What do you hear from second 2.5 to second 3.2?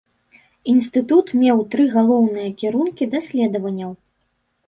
кірункі